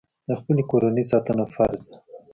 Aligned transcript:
د 0.27 0.29
خپلې 0.39 0.63
کورنۍ 0.71 1.03
ساتنه 1.11 1.45
فرض 1.55 1.81
ده. 1.89 1.97